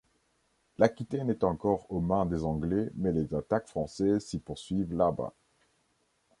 L'Aquitaine 0.79 1.29
est 1.29 1.43
encore 1.43 1.85
aux 1.91 1.99
mains 1.99 2.25
des 2.25 2.43
Anglais 2.43 2.89
mais 2.95 3.11
les 3.11 3.35
attaques 3.35 3.67
françaises 3.67 4.23
s'y 4.25 4.39
poursuivent 4.39 4.95
là-bas. 4.97 5.31